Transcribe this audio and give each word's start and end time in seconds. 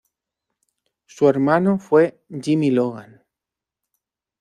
Su 1.05 1.29
hermano 1.29 1.77
fue 1.77 2.23
Jimmy 2.31 2.71
Logan. 2.71 3.23